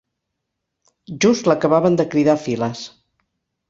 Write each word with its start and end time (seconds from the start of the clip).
Just 1.27 1.51
l'acabaven 1.51 2.03
de 2.03 2.09
cridar 2.17 2.39
a 2.39 2.45
files. 2.51 2.87